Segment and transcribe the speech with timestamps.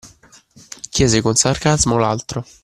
[0.89, 2.43] Chiese con sarcasmo l’altro.